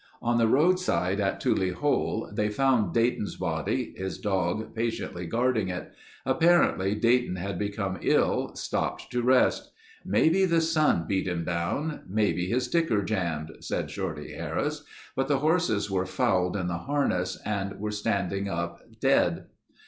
On 0.19 0.39
the 0.39 0.47
roadside 0.47 1.19
at 1.19 1.39
Tule 1.39 1.75
Hole 1.75 2.27
they 2.33 2.49
found 2.49 2.91
Dayton's 2.91 3.35
body, 3.35 3.93
his 3.95 4.17
dog 4.17 4.73
patiently 4.73 5.27
guarding 5.27 5.69
it. 5.69 5.93
Apparently 6.25 6.95
Dayton 6.95 7.35
had 7.35 7.59
become 7.59 7.99
ill, 8.01 8.55
stopped 8.55 9.11
to 9.11 9.21
rest. 9.21 9.69
"Maybe 10.03 10.45
the 10.45 10.59
sun 10.59 11.05
beat 11.07 11.27
him 11.27 11.43
down. 11.45 12.01
Maybe 12.09 12.47
his 12.47 12.67
ticker 12.67 13.03
jammed," 13.03 13.51
said 13.59 13.91
Shorty 13.91 14.33
Harris, 14.33 14.83
"but 15.15 15.27
the 15.27 15.37
horses 15.37 15.91
were 15.91 16.07
fouled 16.07 16.55
in 16.57 16.65
the 16.65 16.79
harness 16.79 17.39
and 17.45 17.79
were 17.79 17.91
standing 17.91 18.49
up 18.49 18.81
dead." 18.99 19.49